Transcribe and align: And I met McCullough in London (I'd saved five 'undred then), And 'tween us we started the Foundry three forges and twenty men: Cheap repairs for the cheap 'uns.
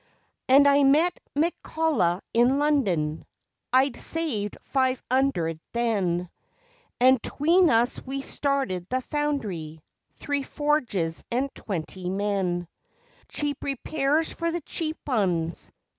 And 0.47 0.67
I 0.67 0.81
met 0.81 1.19
McCullough 1.35 2.21
in 2.33 2.57
London 2.57 3.23
(I'd 3.71 3.95
saved 3.95 4.57
five 4.63 4.99
'undred 5.11 5.59
then), 5.73 6.27
And 6.99 7.21
'tween 7.21 7.69
us 7.69 8.03
we 8.03 8.23
started 8.23 8.87
the 8.89 9.01
Foundry 9.01 9.79
three 10.17 10.41
forges 10.41 11.23
and 11.29 11.53
twenty 11.53 12.09
men: 12.09 12.67
Cheap 13.27 13.63
repairs 13.63 14.31
for 14.33 14.51
the 14.51 14.61
cheap 14.61 14.97
'uns. 15.07 15.71